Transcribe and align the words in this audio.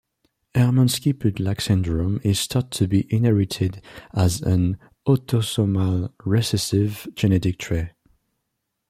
Hermansky-Pudlak 0.55 1.61
syndrome 1.61 2.19
is 2.23 2.47
thought 2.47 2.71
to 2.71 2.87
be 2.87 3.05
inherited 3.13 3.83
as 4.15 4.41
an 4.41 4.79
autosomal 5.07 6.11
recessive 6.25 7.07
genetic 7.13 7.59
trait. 7.59 7.89